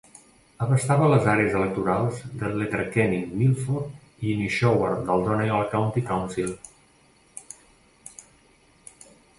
Abastava 0.67 1.09
les 1.09 1.27
àrees 1.33 1.57
electorals 1.59 2.21
de 2.39 2.49
Letterkenny, 2.61 3.19
Milford 3.41 4.25
i 4.29 4.33
Inishowen 4.37 5.05
del 5.11 5.23
Donegal 5.29 5.69
County 5.77 6.05
Council. 6.09 6.59